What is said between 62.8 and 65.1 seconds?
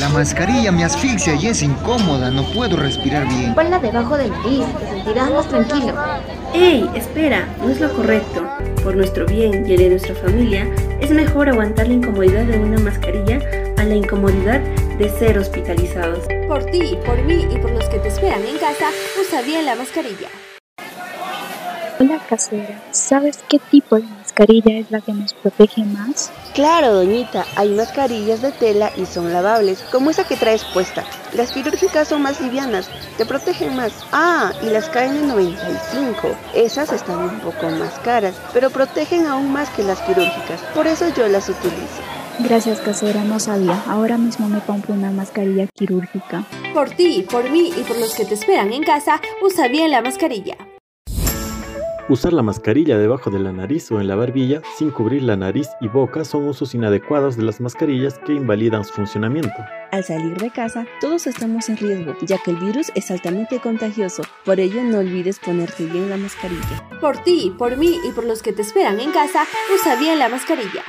es altamente contagioso. Por ello, no